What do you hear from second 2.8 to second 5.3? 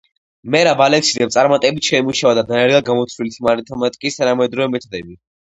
გამოთვლითი მათემატიკის თანამედროვე მეთოდები.